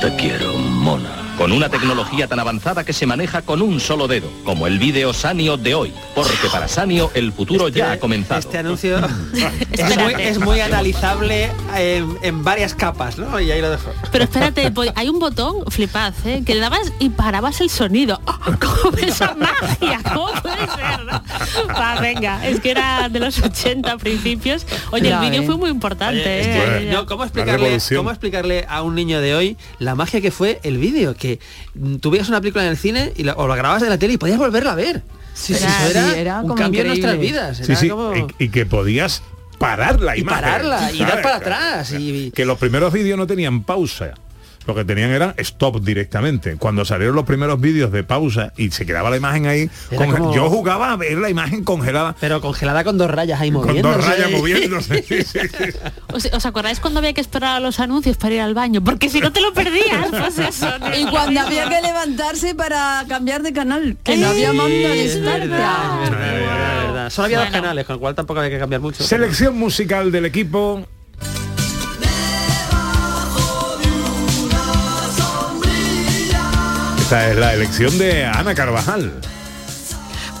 [0.00, 1.26] Te quiero, mona.
[1.38, 5.12] Con una tecnología tan avanzada que se maneja con un solo dedo, como el vídeo
[5.12, 5.92] Sanio de hoy.
[6.14, 8.40] Porque para Sanio el futuro ya ha comenzado.
[8.40, 8.96] Este anuncio
[9.72, 13.38] es, muy, es muy analizable en, en varias capas, ¿no?
[13.38, 13.90] Y ahí lo dejo.
[14.10, 16.42] Pero espérate, hay un botón, flipad, ¿eh?
[16.44, 18.18] que le dabas y parabas el sonido.
[18.26, 20.00] ¡Oh, ¿Cómo esa magia?
[20.04, 21.04] ¿Cómo puede ser?
[21.04, 21.22] no?
[21.68, 24.66] Va, venga, es que era de los 80 principios.
[24.90, 25.46] Oye, Ya, el vídeo eh.
[25.46, 26.18] fue muy importante.
[26.20, 26.90] Oye, es ¿eh?
[26.90, 29.56] no, ¿cómo, explicarle, ¿Cómo explicarle a un niño de hoy
[29.86, 31.14] la magia que fue el vídeo?
[31.16, 31.40] Que
[32.00, 34.12] tú veías una película en el cine y la- o la grababas de la tele
[34.14, 35.02] y podías volverla a ver.
[35.32, 37.56] Sí, Eso sí, era, sí, era un como cambio en nuestras vidas.
[37.58, 39.22] Sí, era sí, como- y, y que podías
[39.58, 40.42] parar la Y imagen.
[40.42, 44.12] pararla, y dar para atrás, y- Que los primeros vídeos no tenían pausa.
[44.66, 46.56] Lo que tenían era stop directamente.
[46.56, 50.50] Cuando salieron los primeros vídeos de pausa y se quedaba la imagen ahí, como- yo
[50.50, 52.16] jugaba a ver la imagen congelada.
[52.20, 53.96] Pero congelada con dos rayas ahí Con moviéndose.
[53.98, 55.02] dos rayas moviéndose.
[55.02, 55.78] Sí, sí, sí.
[56.32, 58.82] ¿Os, acordáis cuando había que esperar a los anuncios para ir al baño?
[58.82, 60.68] Porque si no te lo perdías, pues eso.
[60.98, 67.10] Y cuando había que levantarse para cambiar de canal, que no había mando de verdad.
[67.10, 69.04] Solo había dos canales, con lo cual tampoco había que cambiar mucho.
[69.04, 70.86] Selección musical del equipo.
[77.06, 79.12] Esta es la elección de Ana Carvajal.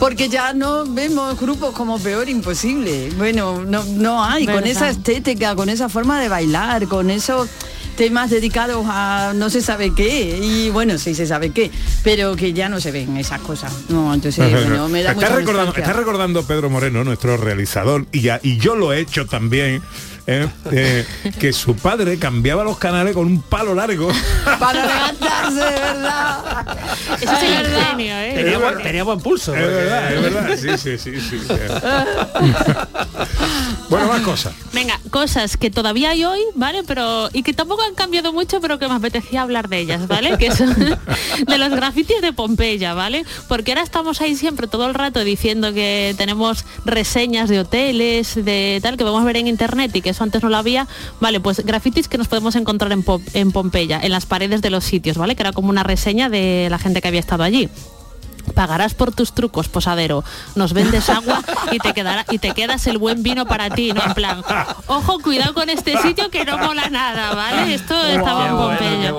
[0.00, 3.10] Porque ya no vemos grupos como peor imposible.
[3.16, 7.48] Bueno, no, no hay, con esa estética, con esa forma de bailar, con esos
[7.96, 10.38] temas dedicados a no se sabe qué.
[10.42, 11.70] Y bueno, sí se sabe qué,
[12.02, 13.72] pero que ya no se ven esas cosas.
[13.88, 15.82] No, entonces, bueno, me da está, mucha recordando, nostalgia.
[15.84, 19.82] está recordando Pedro Moreno, nuestro realizador, y, ya, y yo lo he hecho también,
[20.26, 21.06] eh, eh,
[21.38, 24.08] que su padre cambiaba los canales con un palo largo.
[24.58, 26.66] Para levantarse, de verdad.
[27.20, 28.32] Eso es el genio, ¿eh?
[28.34, 29.54] Tenía, buen, tenía buen pulso.
[29.54, 31.40] Es porque- verdad, es verdad, sí, sí, sí, sí.
[33.88, 34.54] bueno, más cosas.
[34.72, 36.82] Venga, cosas que todavía hay hoy, ¿vale?
[36.84, 40.36] Pero y que tampoco han cambiado mucho, pero que me apetecía hablar de ellas, ¿vale?
[40.38, 40.74] Que son
[41.46, 43.24] de los grafitis de Pompeya, ¿vale?
[43.48, 48.80] Porque ahora estamos ahí siempre todo el rato diciendo que tenemos reseñas de hoteles, de
[48.82, 50.86] tal, que podemos ver en internet y que antes no lo había.
[51.20, 54.70] Vale, pues grafitis que nos podemos encontrar en, Pom- en Pompeya, en las paredes de
[54.70, 55.36] los sitios, ¿vale?
[55.36, 57.68] Que era como una reseña de la gente que había estado allí.
[58.56, 60.24] Pagarás por tus trucos, posadero.
[60.56, 64.02] Nos vendes agua y te quedará y te quedas el buen vino para ti, ¿no?
[64.04, 64.42] En plan,
[64.88, 67.74] ojo, cuidado con este sitio que no mola nada, ¿vale?
[67.74, 69.12] Esto estaba en Pompeya.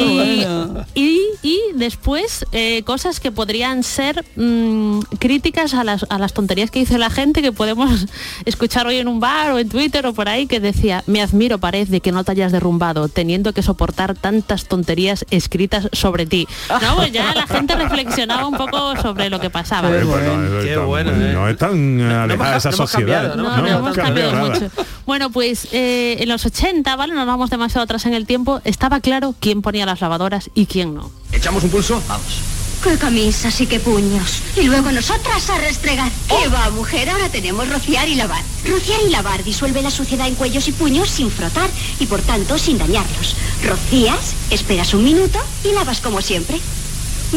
[0.00, 0.46] Y,
[0.94, 6.70] y- y después eh, cosas que podrían ser mm, críticas a las, a las tonterías
[6.70, 8.06] que dice la gente que podemos
[8.44, 11.58] escuchar hoy en un bar o en Twitter o por ahí que decía, me admiro
[11.58, 16.46] pared de que no te hayas derrumbado teniendo que soportar tantas tonterías escritas sobre ti.
[16.82, 19.88] No, pues ya la gente reflexionaba un poco sobre lo que pasaba.
[19.88, 21.32] Oye, no, es Qué tan- bueno, ¿eh?
[21.32, 23.34] no es tan eh, alejada esa no sociedad.
[23.34, 23.56] cambiado, ¿no?
[23.56, 24.70] No, no, hemos cambiado mucho.
[25.06, 27.12] Bueno, pues eh, en los 80, ¿vale?
[27.14, 28.60] No nos vamos demasiado atrás en el tiempo.
[28.64, 31.10] Estaba claro quién ponía las lavadoras y quién no.
[31.32, 32.00] ¿Echamos un pulso?
[32.08, 32.40] Vamos.
[32.84, 34.42] Qué camisas y qué puños.
[34.56, 36.10] Y luego nosotras a restregar.
[36.28, 37.08] ¿Qué va, mujer?
[37.10, 38.42] Ahora tenemos rociar y lavar.
[38.68, 42.58] Rociar y lavar disuelve la suciedad en cuellos y puños sin frotar y por tanto
[42.58, 43.36] sin dañarlos.
[43.64, 46.58] Rocías, esperas un minuto y lavas como siempre.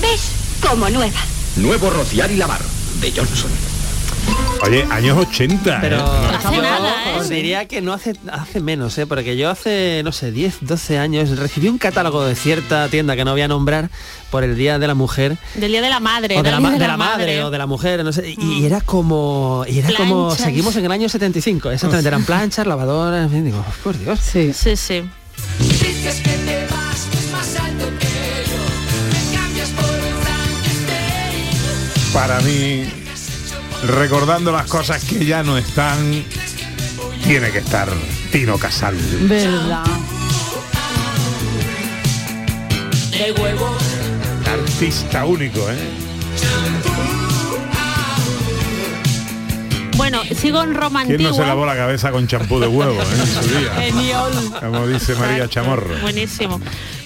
[0.02, 0.32] ¿Ves?
[0.62, 1.20] Como nueva.
[1.58, 2.62] Nuevo rociar y lavar.
[3.02, 3.52] De Johnson.
[4.62, 5.80] Oye, años 80.
[5.82, 6.02] Pero ¿eh?
[6.36, 7.20] hace nada, ¿eh?
[7.20, 9.06] os diría que no hace hace menos, ¿eh?
[9.06, 13.24] porque yo hace, no sé, 10, 12 años recibí un catálogo de cierta tienda que
[13.26, 13.90] no voy a nombrar
[14.32, 15.38] por el Día de la Mujer.
[15.54, 16.40] Del Día de la Madre.
[16.40, 18.66] O de la, ma- de la madre o de la mujer, no sé, y, y
[18.66, 23.30] era como y era como seguimos en el año 75, exactamente, eran planchas, lavadoras, en
[23.30, 24.20] fin, digo, por Dios.
[24.20, 24.52] Sí.
[24.54, 25.04] Sí, sí.
[32.16, 32.86] Para mí,
[33.84, 36.24] recordando las cosas que ya no están,
[37.26, 37.90] tiene que estar
[38.32, 38.96] Tino Casal.
[39.24, 39.84] ¿Verdad?
[44.50, 45.78] Artista único, ¿eh?
[49.98, 53.06] Bueno, sigo en Roma ¿Quién no se lavó la cabeza con champú de huevo eh,
[53.20, 53.74] en su día?
[53.82, 54.32] Genial.
[54.60, 55.98] Como dice María Chamorro.
[56.02, 56.60] Buenísimo.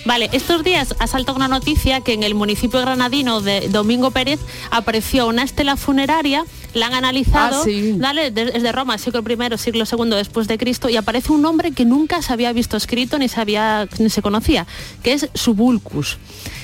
[0.06, 4.40] Vale, estos días ha saltado una noticia que en el municipio granadino de Domingo Pérez
[4.72, 7.94] apareció una estela funeraria, la han analizado, Ah, sí.
[7.98, 11.42] dale, de- es de Roma, siglo I, siglo II después de Cristo, y aparece un
[11.42, 14.66] nombre que nunca se había visto escrito ni se había ni se conocía,
[15.04, 16.18] que es Subulcus.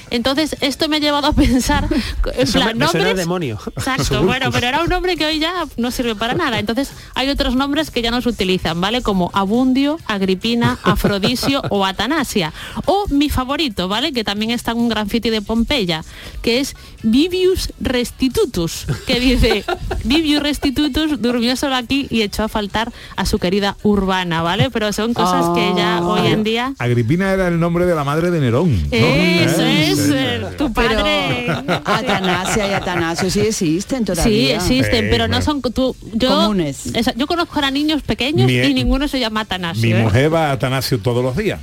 [0.10, 3.60] Entonces, esto me ha llevado a pensar, en me- plan, me demonio.
[3.76, 6.60] Exacto, bueno, pero era un nombre que hoy ya no sirve para nada.
[6.60, 9.02] Entonces, hay otros nombres que ya no se utilizan, ¿vale?
[9.02, 12.54] Como Abundio, Agripina, Afrodisio o Atanasia.
[12.86, 14.14] O mi favorito, ¿vale?
[14.14, 16.04] Que también está en un graffiti de Pompeya,
[16.42, 19.66] que es Vivius Restitutus, que dice,
[20.04, 24.70] Vivius Restitutus durmió solo aquí y echó a faltar a su querida Urbana, ¿vale?
[24.70, 26.74] Pero son cosas que ya hoy en día...
[26.80, 28.72] Agripina era el nombre de la madre de Nerón.
[28.84, 28.88] ¿no?
[28.92, 29.92] Eso ¿Eh?
[29.92, 31.48] es, Sí, eh, tu Pero padre...
[31.86, 34.56] Atanasia y Atanasio sí existen Sí, todavía.
[34.58, 36.88] existen, Sí, pero no son tú, yo, Comunes.
[36.94, 39.82] esa- yo conozco ahora niños pequeños Mi- y ninguno se llama Atanasio.
[39.82, 40.04] Mi ¿eh?
[40.04, 41.60] mujer va a Atanasio todos los días.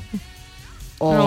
[0.98, 1.24] Bueno,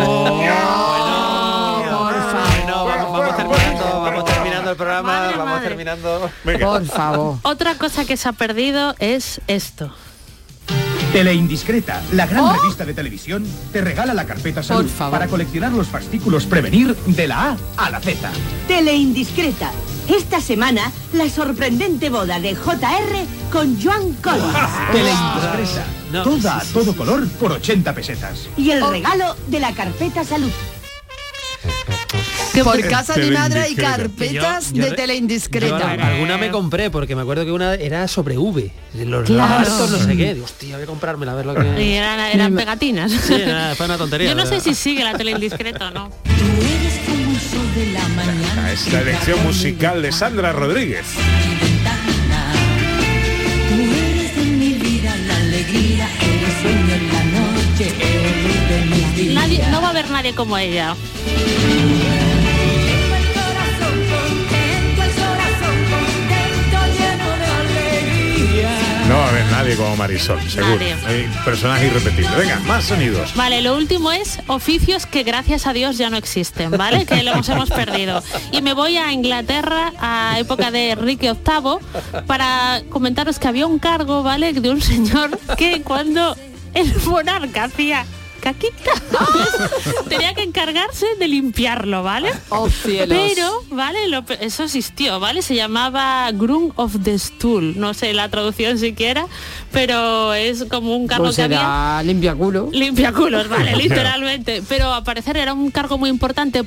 [2.85, 5.67] vamos, vamos terminando, vamos terminando el programa, Madre, vamos madre.
[5.67, 6.29] terminando.
[6.43, 7.37] Por favor.
[7.43, 9.93] Otra cosa que se ha perdido es esto.
[11.11, 16.45] Teleindiscreta, la gran revista de televisión, te regala la carpeta salud para coleccionar los fascículos
[16.45, 18.29] Prevenir de la A a la Z.
[18.67, 19.71] Teleindiscreta.
[20.07, 24.53] Esta semana, la sorprendente boda de JR con Joan Collins.
[24.91, 26.23] Teleindiscreta.
[26.23, 28.47] Toda a todo color por 80 pesetas.
[28.57, 30.51] Y el regalo de la carpeta salud.
[32.55, 35.91] Que por casa de mi madre hay carpetas Yo- yo de tela Yo indiscreta.
[35.91, 38.71] alguna me compré porque me acuerdo que una era sobre V.
[38.93, 39.69] de Los Claro.
[39.69, 40.33] no sé qué.
[40.33, 41.83] Digo, hostia, voy a comprármela a ver lo que.
[41.83, 43.11] Y eran, eran pegatinas.
[43.11, 44.29] Sí, nada, fue una tontería.
[44.29, 46.09] Yo no sé si sigue la tele indiscreta o no.
[48.71, 51.05] Es la elección musical de Sandra Rodríguez.
[59.33, 60.95] Nadie, no va a haber nadie como ella.
[69.07, 70.75] No va a haber nadie como Marisol, seguro.
[70.75, 70.95] Nadie.
[71.05, 72.35] Hay personaje irrepetible.
[72.35, 73.35] Venga, más sonidos.
[73.35, 77.05] Vale, lo último es oficios que gracias a Dios ya no existen, ¿vale?
[77.05, 78.23] Que los hemos perdido.
[78.51, 83.77] Y me voy a Inglaterra a época de Enrique VIII para comentaros que había un
[83.77, 84.53] cargo, ¿vale?
[84.53, 86.35] De un señor que cuando
[86.73, 88.05] el monarca hacía
[88.45, 88.91] caquita
[90.09, 92.29] tenía que encargarse de limpiarlo, ¿vale?
[92.49, 93.17] Oh, cielos.
[93.33, 94.07] Pero, ¿vale?
[94.07, 95.41] Lo eso existió, ¿vale?
[95.41, 97.79] Se llamaba Groom of the Stool.
[97.79, 99.25] No sé la traducción siquiera,
[99.71, 102.03] pero es como un cargo Pues que había.
[102.03, 102.69] limpia culo.
[102.71, 104.61] Limpia culos, vale, literalmente.
[104.69, 106.63] Pero a parecer era un cargo muy importante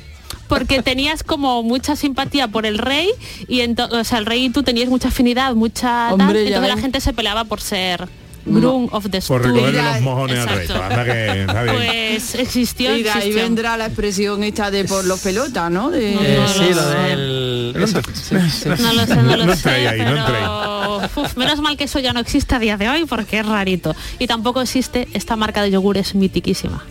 [0.49, 3.09] porque tenías como mucha simpatía por el rey
[3.47, 6.57] y entonces, o sea, el rey y tú tenías mucha afinidad, mucha tal, Hombre, ya
[6.57, 8.09] entonces la gente se peleaba por ser
[8.45, 10.65] groom of the Por recogerle los mojones al rey.
[10.65, 10.83] Exacto.
[10.83, 11.75] Anda que está bien.
[11.75, 15.89] Pues existió, Y de ahí vendrá la expresión esta de por los pelotas, ¿no?
[15.89, 16.13] De...
[16.13, 17.73] Eh, sí, lo del.
[17.77, 18.69] eso, sí, sí.
[18.69, 22.19] No lo sé, no lo sé, ahí, pero uf, menos mal que eso ya no
[22.19, 23.95] existe a día de hoy porque es rarito.
[24.19, 26.83] Y tampoco existe esta marca de yogures mitiquísima.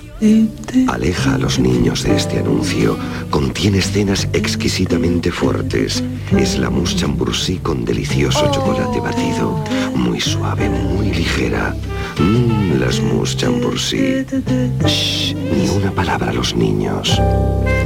[0.88, 2.98] Aleja a los niños de este anuncio.
[3.30, 6.02] Contiene escenas exquisitamente fuertes.
[6.36, 9.62] Es la mousse chambourcy con delicioso chocolate batido.
[9.94, 11.74] Muy suave, muy ligera.
[12.18, 14.24] Mmm, las mousse chambourcy.
[14.86, 17.20] Shh, ni una palabra a los niños.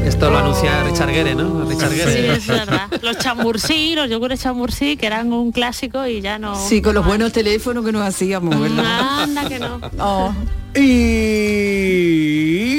[0.04, 1.64] Esto lo anuncia Richard Gere, ¿no?
[1.64, 2.32] Richard Sí, Gere.
[2.36, 2.88] es verdad.
[3.02, 6.56] Los chambursí, los yogures chambursí, que eran un clásico y ya no...
[6.56, 9.22] Sí, con los buenos teléfonos que nos hacíamos, ¿verdad?
[9.24, 9.80] Anda que no.
[9.98, 10.32] Oh.
[10.74, 10.84] Y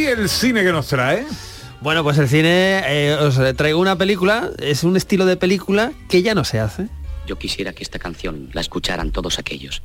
[0.05, 1.25] el cine que nos trae.
[1.81, 6.21] Bueno, pues el cine, eh, os traigo una película, es un estilo de película que
[6.21, 6.87] ya no se hace.
[7.27, 9.83] Yo quisiera que esta canción la escucharan todos aquellos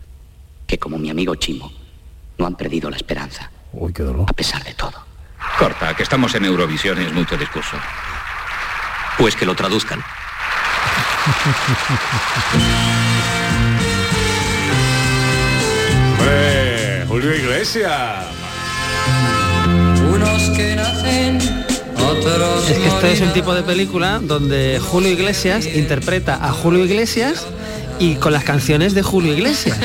[0.67, 1.73] que, como mi amigo Chimo,
[2.39, 3.51] no han perdido la esperanza.
[3.73, 4.27] Uy, qué dolor.
[4.29, 5.05] A pesar de todo.
[5.59, 7.77] Corta, que estamos en Eurovisión y es mucho discurso.
[9.19, 10.01] Pues que lo traduzcan.
[17.09, 18.27] Julio Iglesias.
[20.13, 21.39] Unos que nacen,
[21.97, 26.85] otros Es que esto es un tipo de película donde Julio Iglesias interpreta a Julio
[26.85, 27.47] Iglesias
[27.99, 29.78] y con las canciones de Julio Iglesias.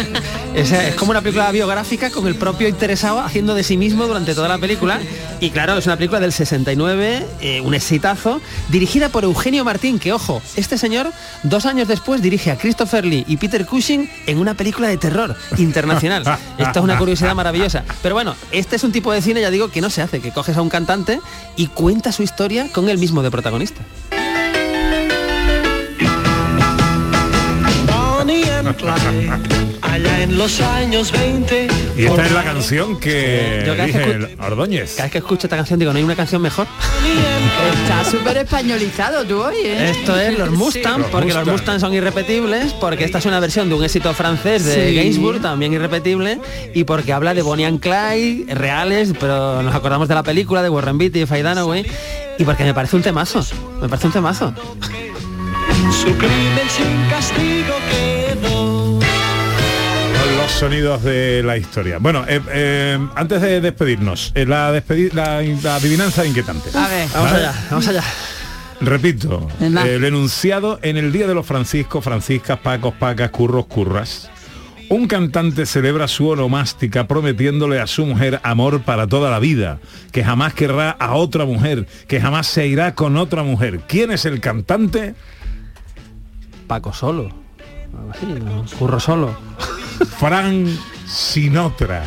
[0.53, 4.35] Es, es como una película biográfica con el propio interesado haciendo de sí mismo durante
[4.35, 4.99] toda la película.
[5.39, 8.39] Y claro, es una película del 69, eh, un exitazo,
[8.69, 11.11] dirigida por Eugenio Martín, que ojo, este señor
[11.41, 15.35] dos años después dirige a Christopher Lee y Peter Cushing en una película de terror
[15.57, 16.23] internacional.
[16.59, 17.83] Esto es una curiosidad maravillosa.
[18.03, 20.31] Pero bueno, este es un tipo de cine, ya digo, que no se hace, que
[20.31, 21.19] coges a un cantante
[21.55, 23.81] y cuenta su historia con él mismo de protagonista.
[29.81, 31.67] Allá en los años 20.
[31.97, 34.91] Y esta es la canción que Yo cada vez que dije escu- Ordóñez.
[34.95, 36.67] Cada vez que escucho esta canción digo, no hay una canción mejor.
[37.83, 39.91] Está súper españolizado tú hoy, ¿eh?
[39.91, 41.51] Esto es los Mustang, Los porque los Mustang.
[41.53, 44.95] Mustang son irrepetibles, porque esta es una versión de un éxito francés de Sí.
[44.95, 46.39] Gainsbourg, también irrepetible,
[46.73, 50.69] y porque habla de Bonnie and Clyde, reales, pero nos acordamos de la película de
[50.69, 51.85] Warren Beatty y Faye Dunaway,
[52.37, 53.45] y porque me parece un temazo,
[53.81, 54.53] me parece un temazo.
[55.91, 57.52] Su crimen sin castigo
[60.63, 61.97] sonidos de la historia.
[61.99, 66.69] Bueno, eh, eh, antes de despedirnos, eh, la, despedi- la, la adivinanza inquietante.
[66.73, 67.09] A ver.
[67.13, 67.47] Vamos ¿Vale?
[67.47, 68.03] allá, vamos allá.
[68.79, 74.29] Repito, el enunciado en el Día de los Franciscos, Franciscas, Pacos, Pacas, Curros, Curras.
[74.87, 79.79] Un cantante celebra su onomástica prometiéndole a su mujer amor para toda la vida,
[80.13, 83.81] que jamás querrá a otra mujer, que jamás se irá con otra mujer.
[83.85, 85.13] ¿Quién es el cantante?
[86.67, 87.29] Paco solo.
[88.79, 89.35] Curro solo.
[90.19, 90.67] Frank
[91.07, 92.03] Sinatra.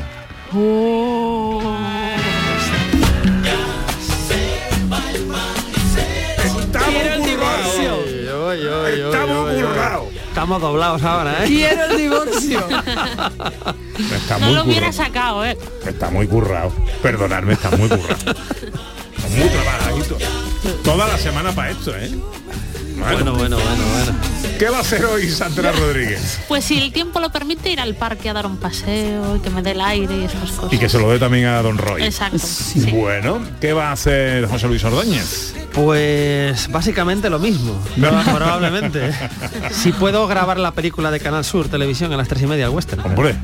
[8.16, 10.09] Estamos currados.
[10.28, 11.49] Estamos doblados ahora, ¿eh?
[11.49, 12.59] Quiero el divorcio.
[14.14, 15.05] Está No muy lo hubiera currado.
[15.05, 15.57] sacado, ¿eh?
[15.87, 16.72] Está muy currado.
[17.03, 18.14] Perdonadme, está muy currado.
[19.16, 20.18] Está muy trabajadito.
[20.84, 22.11] Toda la semana para esto, ¿eh?
[23.12, 24.18] Bueno, bueno, bueno, bueno.
[24.59, 26.40] ¿Qué va a hacer hoy Sandra Rodríguez?
[26.48, 29.50] Pues si el tiempo lo permite, ir al parque a dar un paseo y que
[29.50, 30.72] me dé el aire y esas cosas.
[30.72, 32.02] Y que se lo dé también a Don Roy.
[32.02, 32.38] Exacto.
[32.92, 35.54] Bueno, ¿qué va a hacer José Luis Ordóñez?
[35.72, 39.12] Pues básicamente lo mismo, proba- probablemente.
[39.72, 42.72] si puedo grabar la película de Canal Sur Televisión a las tres y media al
[42.72, 43.02] Western.
[43.04, 43.36] Hombre.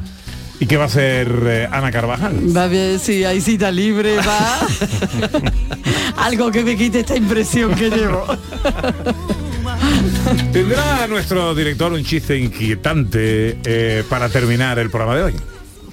[0.61, 2.57] ¿Y qué va a hacer eh, Ana Carvajal?
[2.57, 4.61] Va ver si hay cita libre, va.
[6.25, 8.25] Algo que me quite esta impresión que llevo.
[10.53, 15.35] ¿Tendrá nuestro director un chiste inquietante eh, para terminar el programa de hoy?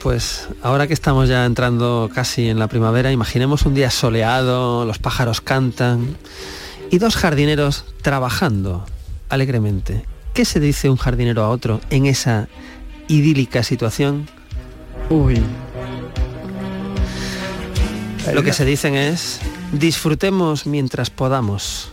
[0.01, 4.97] Pues ahora que estamos ya entrando casi en la primavera, imaginemos un día soleado, los
[4.97, 6.15] pájaros cantan
[6.89, 8.85] y dos jardineros trabajando
[9.27, 10.05] alegremente.
[10.33, 12.47] ¿Qué se dice un jardinero a otro en esa
[13.07, 14.27] idílica situación?
[15.09, 15.41] Uy.
[18.33, 19.39] Lo que se dicen es
[19.73, 21.88] disfrutemos mientras podamos.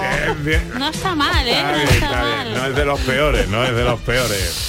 [0.00, 0.78] Bien, bien.
[0.78, 1.50] No está mal, ¿eh?
[1.52, 2.36] Está No bien, está está bien.
[2.36, 2.54] mal.
[2.54, 4.64] No es de los peores, no es de los peores.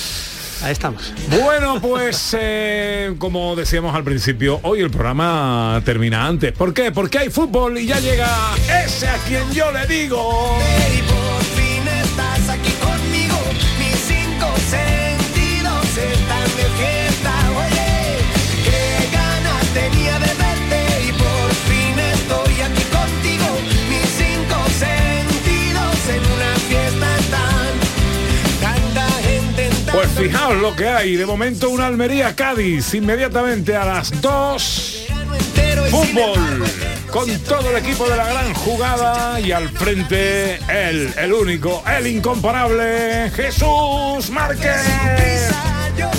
[0.61, 1.13] Ahí estamos.
[1.41, 6.51] Bueno, pues eh, como decíamos al principio, hoy el programa termina antes.
[6.51, 6.91] ¿Por qué?
[6.91, 8.27] Porque hay fútbol y ya llega
[8.85, 10.57] ese a quien yo le digo.
[30.17, 31.15] Fijaos lo que hay.
[31.15, 35.05] De momento una Almería Cádiz inmediatamente a las 2.
[35.89, 36.63] Fútbol
[37.11, 42.07] con todo el equipo de la gran jugada y al frente el, el único, el
[42.07, 45.49] incomparable Jesús Márquez.